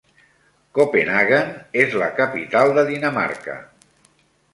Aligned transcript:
Copenhaguen 0.77 1.51
és 1.83 1.93
la 2.03 2.07
capital 2.21 2.73
de 2.79 2.87
Dinamarca 2.89 3.59